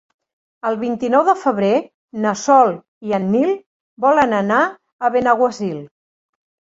[0.69, 1.69] El vint-i-nou de febrer
[2.25, 2.73] na Sol
[3.09, 3.53] i en Nil
[4.07, 4.67] volen anar
[5.09, 5.77] a Benaguasil.